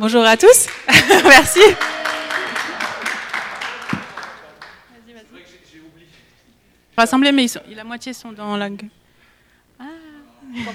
[0.00, 0.66] Bonjour à tous.
[0.88, 1.60] Merci.
[6.96, 8.70] Rassembler, mais ils sont, la moitié sont dans la.
[9.78, 9.84] Ah.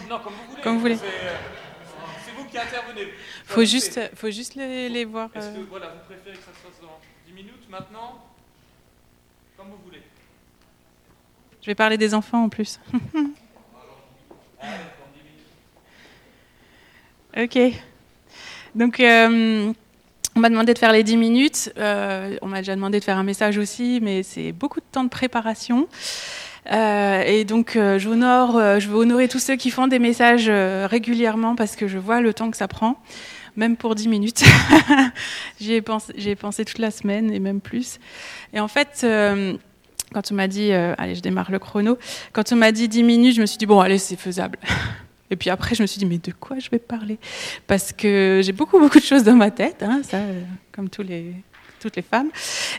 [0.07, 0.61] Non, comme vous voulez.
[0.61, 0.97] Comme vous voulez.
[0.97, 3.07] C'est vous qui intervenez.
[3.45, 5.31] Faut juste, faut juste les, les voir.
[5.33, 5.65] Est-ce que euh.
[5.71, 8.23] voilà, vous préférez que ça se fasse dans 10 minutes maintenant
[9.57, 10.03] Comme vous voulez.
[11.63, 12.79] Je vais parler des enfants en plus.
[17.35, 17.57] ok.
[18.75, 19.71] Donc, euh,
[20.35, 21.73] on m'a demandé de faire les 10 minutes.
[21.77, 25.05] Euh, on m'a déjà demandé de faire un message aussi, mais c'est beaucoup de temps
[25.05, 25.87] de préparation.
[26.73, 31.77] Euh, et donc, j'honore, je veux honorer tous ceux qui font des messages régulièrement parce
[31.77, 32.99] que je vois le temps que ça prend,
[33.55, 34.43] même pour 10 minutes.
[35.61, 37.99] J'y ai pensé, ai pensé toute la semaine et même plus.
[38.53, 39.07] Et en fait,
[40.13, 41.97] quand on m'a dit, allez, je démarre le chrono,
[42.33, 44.59] quand on m'a dit 10 minutes, je me suis dit, bon, allez, c'est faisable.
[45.31, 47.17] Et puis après, je me suis dit, mais de quoi je vais parler?
[47.67, 50.41] Parce que j'ai beaucoup, beaucoup de choses dans ma tête, hein, ça, euh,
[50.71, 51.33] comme toutes les
[52.03, 52.29] femmes.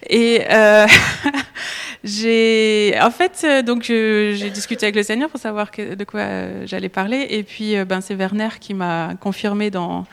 [0.09, 0.87] Et euh,
[2.05, 6.67] j'ai, en fait, euh, je- j'ai discuté avec le Seigneur pour savoir de quoi euh,
[6.67, 7.27] j'allais parler.
[7.31, 10.07] Et puis, euh, ben, c'est Werner qui m'a confirmé dans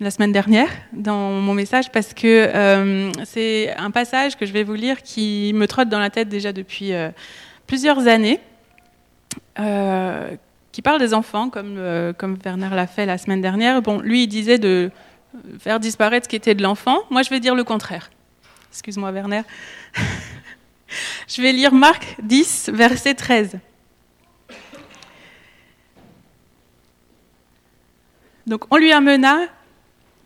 [0.00, 4.62] la semaine dernière dans mon message parce que euh, c'est un passage que je vais
[4.62, 7.10] vous lire qui me trotte dans la tête déjà depuis euh,
[7.66, 8.40] plusieurs années,
[9.58, 10.30] euh,
[10.72, 13.82] qui parle des enfants comme, euh, comme Werner l'a fait la semaine dernière.
[13.82, 14.90] Bon, lui, il disait de
[15.58, 16.98] faire disparaître ce qui était de l'enfant.
[17.10, 18.10] Moi, je vais dire le contraire.
[18.70, 19.42] Excuse-moi, Werner.
[21.28, 23.58] je vais lire Marc 10, verset 13.
[28.46, 29.38] Donc, on lui amena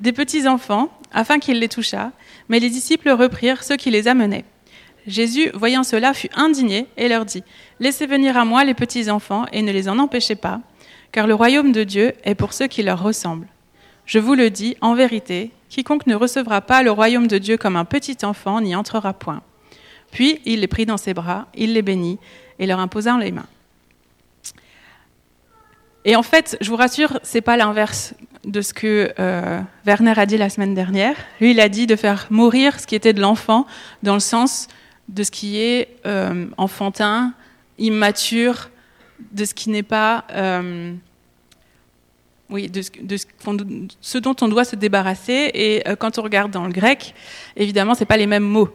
[0.01, 2.13] des petits enfants, afin qu'il les touchât,
[2.49, 4.45] mais les disciples reprirent ceux qui les amenaient.
[5.07, 7.43] Jésus, voyant cela, fut indigné et leur dit
[7.81, 10.61] Laissez venir à moi les petits enfants et ne les en empêchez pas,
[11.13, 13.49] car le royaume de Dieu est pour ceux qui leur ressemblent.
[14.07, 17.77] Je vous le dis, en vérité, quiconque ne recevra pas le royaume de Dieu comme
[17.77, 19.43] un petit enfant n'y entrera point.
[20.11, 22.19] Puis il les prit dans ses bras, il les bénit
[22.59, 23.47] et leur imposa les mains.
[26.05, 28.15] Et en fait, je vous rassure, c'est pas l'inverse
[28.45, 31.17] de ce que euh, Werner a dit la semaine dernière.
[31.41, 33.67] Lui, il a dit de faire mourir ce qui était de l'enfant,
[34.03, 34.69] dans le sens
[35.09, 37.35] de ce qui est euh, enfantin,
[37.79, 38.71] immature,
[39.33, 40.95] de ce qui n'est pas, euh,
[42.51, 43.27] oui, de, ce, ce,
[44.01, 45.51] ce dont on doit se débarrasser.
[45.55, 47.15] Et euh, quand on regarde dans le grec,
[47.57, 48.71] évidemment, c'est pas les mêmes mots.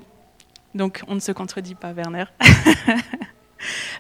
[0.76, 2.26] Donc, on ne se contredit pas, Werner.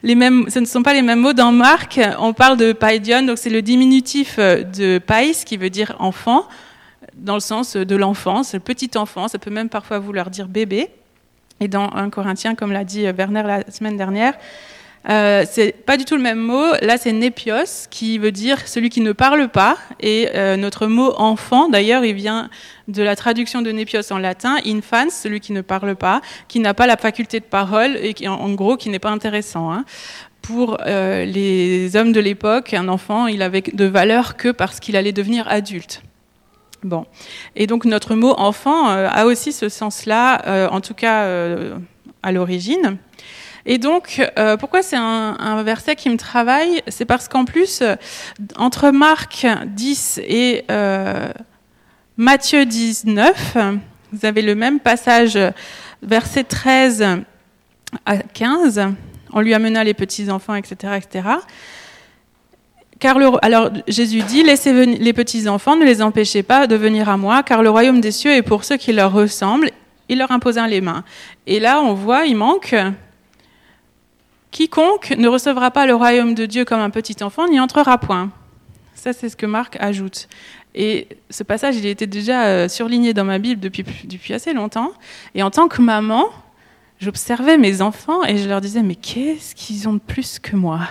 [0.03, 1.33] Les mêmes, ce ne sont pas les mêmes mots.
[1.33, 5.97] Dans Marc, on parle de paidion, donc c'est le diminutif de pais, qui veut dire
[5.99, 6.47] enfant,
[7.13, 10.89] dans le sens de l'enfance, le petit enfant, ça peut même parfois vouloir dire bébé.
[11.61, 14.33] Et dans 1 Corinthiens, comme l'a dit Werner la semaine dernière,
[15.09, 16.65] euh, c'est pas du tout le même mot.
[16.81, 19.77] Là, c'est népios, qui veut dire celui qui ne parle pas.
[19.99, 22.49] Et euh, notre mot enfant, d'ailleurs, il vient
[22.87, 26.73] de la traduction de népios en latin, infans, celui qui ne parle pas, qui n'a
[26.73, 29.71] pas la faculté de parole et qui, en, en gros, qui n'est pas intéressant.
[29.71, 29.85] hein.
[30.41, 34.95] Pour euh, les hommes de l'époque, un enfant, il avait de valeur que parce qu'il
[34.95, 36.01] allait devenir adulte.
[36.83, 37.05] Bon.
[37.55, 41.77] Et donc notre mot enfant euh, a aussi ce sens-là, euh, en tout cas euh,
[42.23, 42.97] à l'origine.
[43.65, 44.21] Et donc,
[44.59, 46.81] pourquoi c'est un, verset qui me travaille?
[46.87, 47.83] C'est parce qu'en plus,
[48.55, 50.65] entre Marc 10 et
[52.17, 53.57] Matthieu 19,
[54.13, 55.37] vous avez le même passage,
[56.01, 57.05] verset 13
[58.05, 58.81] à 15.
[59.33, 61.27] On lui amena les petits-enfants, etc., etc.
[62.99, 67.15] Car le, alors Jésus dit, laissez les petits-enfants, ne les empêchez pas de venir à
[67.15, 69.71] moi, car le royaume des cieux est pour ceux qui leur ressemblent.
[70.09, 71.03] Il leur imposa les mains.
[71.47, 72.75] Et là, on voit, il manque,
[74.51, 78.31] quiconque ne recevra pas le royaume de Dieu comme un petit enfant n'y entrera point.
[78.95, 80.27] Ça, c'est ce que Marc ajoute.
[80.75, 84.91] Et ce passage, il était déjà euh, surligné dans ma Bible depuis, depuis assez longtemps.
[85.35, 86.25] Et en tant que maman,
[86.99, 90.81] j'observais mes enfants et je leur disais, mais qu'est-ce qu'ils ont de plus que moi?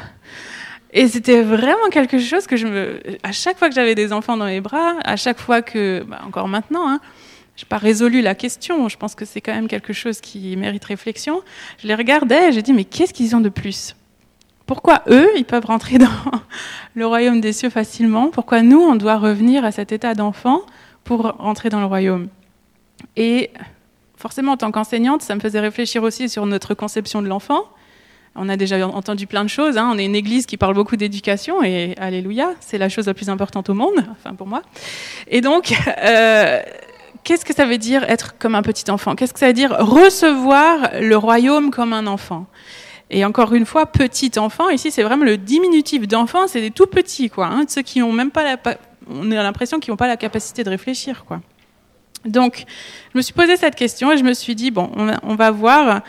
[0.93, 3.01] Et c'était vraiment quelque chose que je me.
[3.23, 6.05] À chaque fois que j'avais des enfants dans les bras, à chaque fois que.
[6.07, 7.01] bah, encore maintenant, hein,
[7.57, 8.89] je n'ai pas résolu la question.
[8.89, 11.43] Je pense que c'est quand même quelque chose qui mérite réflexion.
[11.83, 13.97] Je les regardais et j'ai dit mais qu'est-ce qu'ils ont de plus?
[14.65, 16.09] Pourquoi eux, ils peuvent rentrer dans
[16.95, 18.31] le royaume des cieux facilement?
[18.31, 20.63] Pourquoi nous, on doit revenir à cet état d'enfant
[21.05, 22.29] pour rentrer dans le royaume?
[23.17, 23.51] Et
[24.17, 27.65] forcément, en tant qu'enseignante, ça me faisait réfléchir aussi sur notre conception de l'enfant.
[28.39, 29.77] On a déjà entendu plein de choses.
[29.77, 29.91] Hein.
[29.93, 33.29] On est une église qui parle beaucoup d'éducation et alléluia, c'est la chose la plus
[33.29, 34.63] importante au monde, enfin pour moi.
[35.27, 36.63] Et donc, euh,
[37.25, 39.15] qu'est-ce que ça veut dire être comme un petit enfant?
[39.15, 42.47] Qu'est-ce que ça veut dire recevoir le royaume comme un enfant?
[43.11, 46.87] Et encore une fois, petit enfant, ici c'est vraiment le diminutif d'enfant, c'est des tout
[46.87, 48.57] petits, quoi, hein, ceux qui même pas la,
[49.09, 51.41] on a l'impression qu'ils n'ont pas la capacité de réfléchir, quoi.
[52.25, 52.65] Donc,
[53.13, 54.91] je me suis posé cette question et je me suis dit, bon,
[55.23, 56.03] on, va voir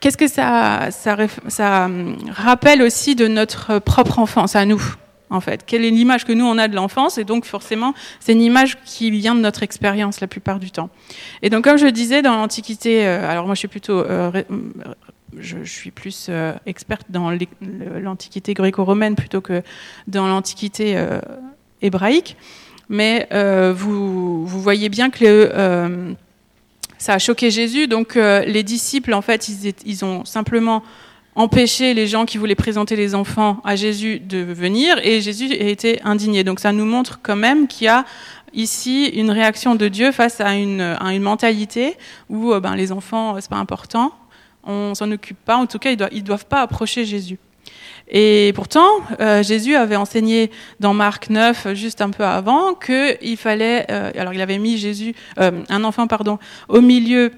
[0.00, 1.16] qu'est-ce que ça, ça,
[1.48, 4.82] ça, hum, rappelle aussi de notre propre enfance à nous,
[5.30, 5.64] en fait?
[5.66, 7.18] Quelle est l'image que nous, on a de l'enfance?
[7.18, 10.90] Et donc, forcément, c'est une image qui vient de notre expérience la plupart du temps.
[11.42, 13.98] Et donc, comme je disais, dans l'Antiquité, euh, alors moi, je suis plutôt...
[14.00, 14.42] Euh,
[15.36, 17.30] je, suis plus euh, experte dans
[18.00, 19.62] l'Antiquité gréco-romaine plutôt que
[20.06, 20.98] dans l'Antiquité
[21.82, 22.36] hébraïque.
[22.88, 26.16] Mais vous, vous, voyez bien que
[26.98, 27.86] ça a choqué Jésus.
[27.86, 30.82] Donc euh, les disciples, en fait, ils, ils, ont simplement
[31.34, 35.68] empêché les gens qui voulaient présenter les enfants à Jésus de venir et Jésus a
[35.68, 36.44] été indigné.
[36.44, 38.04] Donc ça nous montre quand même qu'il y a
[38.52, 41.96] ici une réaction de Dieu face à une, à une mentalité
[42.28, 44.12] où ben, les enfants, c'est pas important,
[44.64, 47.38] on s'en occupe pas, en tout cas ils doivent, ils doivent pas approcher Jésus.
[48.10, 48.88] Et pourtant,
[49.20, 50.50] euh, Jésus avait enseigné
[50.80, 55.14] dans Marc 9, juste un peu avant, qu'il fallait, euh, alors il avait mis Jésus,
[55.38, 56.38] euh, un enfant, pardon,
[56.68, 57.32] au milieu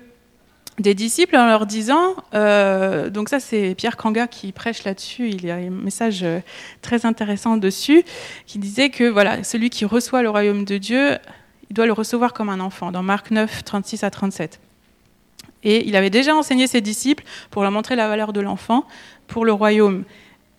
[0.78, 5.50] des disciples en leur disant, donc ça c'est Pierre Kanga qui prêche là-dessus, il y
[5.50, 6.24] a un message
[6.80, 8.02] très intéressant dessus,
[8.46, 11.18] qui disait que voilà, celui qui reçoit le royaume de Dieu,
[11.68, 14.58] il doit le recevoir comme un enfant, dans Marc 9, 36 à 37.
[15.62, 18.86] Et il avait déjà enseigné ses disciples pour leur montrer la valeur de l'enfant
[19.30, 20.04] pour le royaume.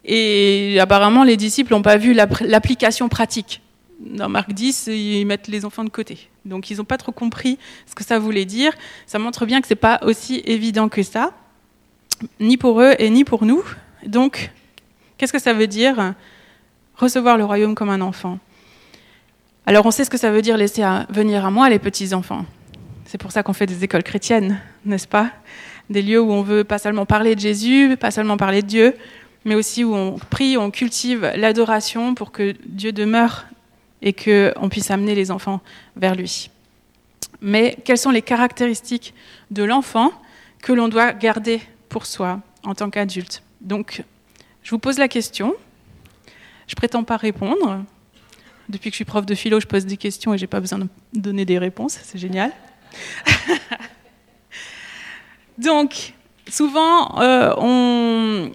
[0.03, 3.61] Et apparemment, les disciples n'ont pas vu l'application pratique.
[3.99, 6.27] Dans Marc 10, ils mettent les enfants de côté.
[6.43, 8.73] Donc, ils n'ont pas trop compris ce que ça voulait dire.
[9.05, 11.33] Ça montre bien que ce n'est pas aussi évident que ça,
[12.39, 13.63] ni pour eux et ni pour nous.
[14.03, 14.51] Donc,
[15.17, 16.15] qu'est-ce que ça veut dire
[16.95, 18.39] recevoir le royaume comme un enfant?
[19.67, 22.45] Alors, on sait ce que ça veut dire laisser venir à moi les petits-enfants.
[23.05, 25.29] C'est pour ça qu'on fait des écoles chrétiennes, n'est-ce pas?
[25.91, 28.95] Des lieux où on veut pas seulement parler de Jésus, pas seulement parler de Dieu,
[29.43, 33.45] mais aussi où on prie, on cultive l'adoration pour que Dieu demeure
[34.01, 35.59] et qu'on puisse amener les enfants
[35.97, 36.49] vers lui.
[37.41, 39.13] Mais quelles sont les caractéristiques
[39.49, 40.13] de l'enfant
[40.61, 41.59] que l'on doit garder
[41.89, 43.43] pour soi en tant qu'adulte?
[43.59, 44.01] Donc,
[44.63, 45.55] je vous pose la question.
[46.67, 47.83] Je prétends pas répondre.
[48.69, 50.79] Depuis que je suis prof de philo, je pose des questions et j'ai pas besoin
[50.79, 51.99] de donner des réponses.
[52.01, 52.53] C'est génial.
[55.57, 56.13] Donc,
[56.49, 58.51] souvent, euh, on,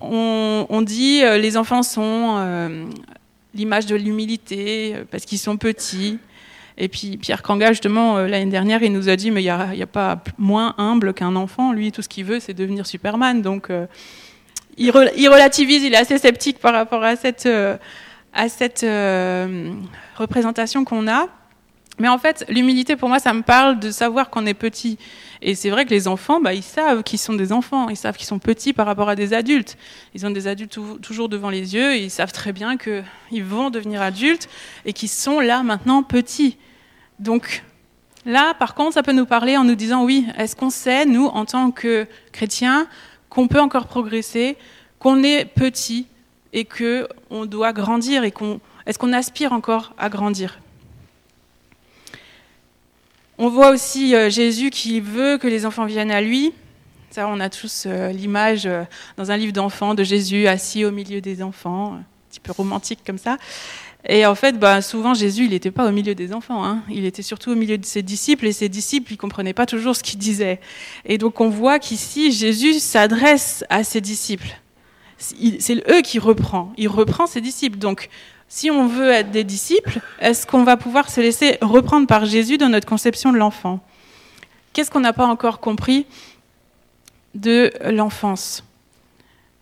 [0.00, 2.84] on, dit euh, les enfants sont euh,
[3.54, 6.18] l'image de l'humilité euh, parce qu'ils sont petits.
[6.76, 9.86] Et puis Pierre Kanga, justement, l'année dernière, il nous a dit, mais il n'y a,
[9.86, 11.72] pas moins humble qu'un enfant.
[11.72, 13.42] Lui, tout ce qu'il veut, c'est devenir Superman.
[13.42, 13.68] Donc,
[14.76, 17.48] il, relativise, il est assez sceptique par rapport à cette,
[18.32, 18.86] à cette
[20.16, 21.26] représentation qu'on a.
[21.98, 24.98] Mais en fait, l'humilité, pour moi, ça me parle de savoir qu'on est petit.
[25.42, 28.16] Et c'est vrai que les enfants, bah, ils savent qu'ils sont des enfants, ils savent
[28.16, 29.76] qu'ils sont petits par rapport à des adultes.
[30.14, 33.70] Ils ont des adultes toujours devant les yeux, et ils savent très bien qu'ils vont
[33.70, 34.48] devenir adultes
[34.84, 36.56] et qu'ils sont là maintenant petits.
[37.18, 37.64] Donc
[38.24, 41.26] là, par contre, ça peut nous parler en nous disant, oui, est-ce qu'on sait, nous,
[41.26, 42.86] en tant que chrétiens,
[43.28, 44.56] qu'on peut encore progresser,
[45.00, 46.06] qu'on est petit
[46.52, 48.60] et qu'on doit grandir et qu'on...
[48.86, 50.60] Est-ce qu'on aspire encore à grandir?
[53.38, 56.52] On voit aussi euh, Jésus qui veut que les enfants viennent à lui.
[57.10, 58.82] Ça, on a tous euh, l'image euh,
[59.16, 63.00] dans un livre d'enfants de Jésus assis au milieu des enfants, un petit peu romantique
[63.06, 63.38] comme ça.
[64.06, 66.64] Et en fait, bah, souvent, Jésus, il n'était pas au milieu des enfants.
[66.64, 66.82] Hein.
[66.90, 69.66] Il était surtout au milieu de ses disciples, et ses disciples, ils ne comprenaient pas
[69.66, 70.60] toujours ce qu'il disait.
[71.04, 74.60] Et donc, on voit qu'ici, Jésus s'adresse à ses disciples.
[75.18, 76.72] C'est eux qui reprend.
[76.76, 77.78] Il reprend ses disciples.
[77.78, 78.08] Donc,
[78.48, 82.56] si on veut être des disciples, est-ce qu'on va pouvoir se laisser reprendre par Jésus
[82.56, 83.80] dans notre conception de l'enfant?
[84.72, 86.06] Qu'est-ce qu'on n'a pas encore compris
[87.34, 88.64] de l'enfance?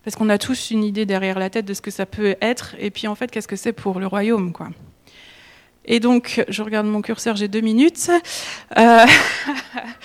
[0.05, 2.77] Parce qu'on a tous une idée derrière la tête de ce que ça peut être,
[2.79, 4.69] et puis en fait, qu'est-ce que c'est pour le royaume quoi?
[5.87, 8.11] Et donc, je regarde mon curseur, j'ai deux minutes.
[8.77, 9.07] Euh,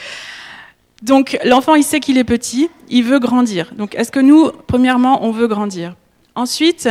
[1.01, 3.73] donc, l'enfant, il sait qu'il est petit, il veut grandir.
[3.75, 5.95] Donc, est-ce que nous, premièrement, on veut grandir?
[6.35, 6.87] Ensuite,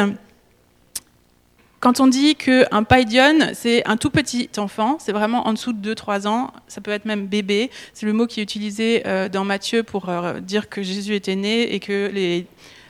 [1.80, 5.94] quand on dit qu'un paidion, c'est un tout petit enfant, c'est vraiment en dessous de
[5.94, 9.44] 2-3 ans, ça peut être même bébé, c'est le mot qui est utilisé euh, dans
[9.44, 12.42] Matthieu pour euh, dire que Jésus était né et que euh,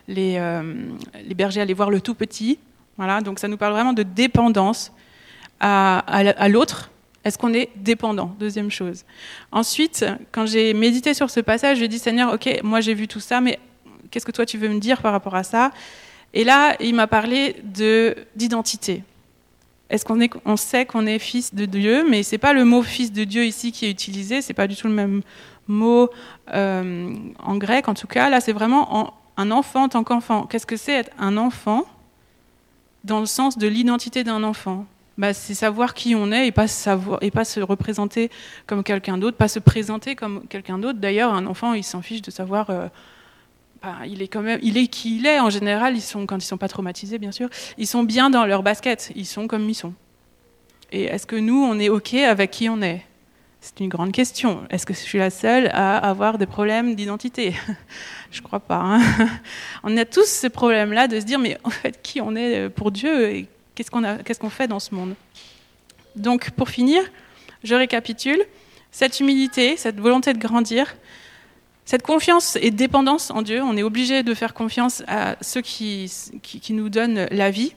[0.09, 2.59] les, bergers allaient voir le tout petit.
[2.97, 4.93] Voilà, donc ça nous parle vraiment de dépendance
[5.61, 6.91] à, à l'autre.
[7.25, 8.35] Est-ce qu'on est dépendant?
[8.41, 9.05] Deuxième chose.
[9.53, 13.21] Ensuite, quand j'ai médité sur ce passage, je dit Seigneur, ok, moi j'ai vu tout
[13.21, 13.61] ça, mais
[14.11, 15.71] qu'est-ce que toi tu veux me dire par rapport à ça?
[16.33, 17.57] Et là, il m'a parlé
[18.37, 19.03] d'identité.
[19.89, 23.25] Est-ce qu'on sait qu'on est fils de Dieu, mais c'est pas le mot fils de
[23.25, 25.23] Dieu ici qui est utilisé, c'est pas du tout le même
[25.67, 26.09] mot
[26.55, 28.31] euh, en grec en tout cas.
[28.31, 30.47] Là, c'est vraiment un enfant en tant qu'enfant.
[30.47, 31.85] Qu'est-ce que c'est être un enfant
[33.03, 34.87] dans le sens de l'identité d'un enfant?
[35.19, 38.31] Bah, c'est savoir qui on est et pas, savoir, et pas se représenter
[38.69, 41.01] comme quelqu'un d'autre, pas se présenter comme quelqu'un d'autre.
[41.01, 42.71] D'ailleurs, un enfant, il s'en fiche de savoir.
[42.71, 42.87] Euh,
[44.07, 45.41] il est quand même, il est qui il est.
[45.41, 48.45] En général, ils sont, quand ils sont pas traumatisés, bien sûr, ils sont bien dans
[48.47, 49.13] leur basket.
[49.17, 49.95] Ils sont comme ils sont.
[50.93, 53.05] Et est-ce que nous, on est ok avec qui on est?
[53.61, 54.63] C'est une grande question.
[54.71, 57.55] Est-ce que je suis la seule à avoir des problèmes d'identité?
[58.31, 58.81] Je crois pas.
[58.81, 59.01] Hein.
[59.83, 62.91] on a tous ces problèmes-là de se dire, mais en fait, qui on est pour
[62.91, 65.15] Dieu et qu'est-ce qu'on fait dans ce monde?
[66.17, 67.03] Donc, pour finir,
[67.63, 68.43] je récapitule.
[68.93, 70.97] Cette humilité, cette volonté de grandir,
[71.85, 76.13] cette confiance et dépendance en Dieu, on est obligé de faire confiance à ceux qui,
[76.43, 77.75] qui, nous donnent la vie.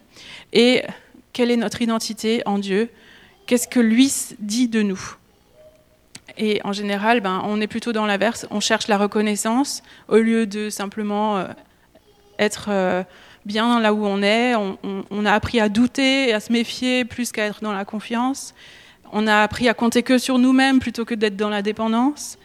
[0.51, 0.83] Et
[1.31, 2.89] quelle est notre identité en Dieu?
[3.48, 5.15] Qu'est-ce que lui dit de nous?
[6.38, 8.48] Et en général, ben, on est plutôt dans l'inverse.
[8.50, 11.45] On cherche la reconnaissance au lieu de simplement euh,
[12.39, 13.03] être euh,
[13.45, 14.55] bien là où on est.
[14.55, 18.53] On, a appris à douter à se méfier plus qu'à être dans la confiance.
[19.12, 22.38] On a appris à compter que sur nous-mêmes plutôt que d'être dans la dépendance.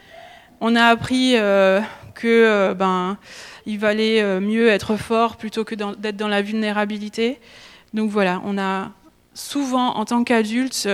[0.61, 1.79] On a appris euh,
[2.15, 3.17] que euh, ben
[3.65, 7.39] il valait euh, mieux être fort plutôt que d'être dans la vulnérabilité.
[7.93, 8.91] Donc voilà, on a
[9.33, 10.87] souvent en tant qu'adultes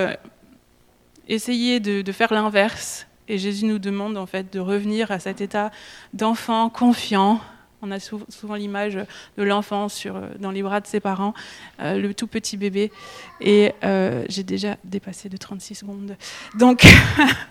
[1.28, 3.08] essayé de, de faire l'inverse.
[3.28, 5.72] Et Jésus nous demande en fait de revenir à cet état
[6.14, 7.42] d'enfant confiant,
[7.82, 8.96] on a souvent l'image
[9.38, 11.34] de l'enfant sur, dans les bras de ses parents,
[11.80, 12.92] euh, le tout petit bébé.
[13.42, 16.16] Et euh, j'ai déjà dépassé de 36 secondes.
[16.58, 16.86] Donc,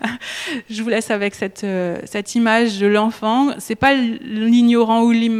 [0.69, 1.97] je vous laisse avec cette, euh,
[2.33, 3.53] image de l'enfant.
[3.59, 5.35] C'est pas l'ignorant ou l'immature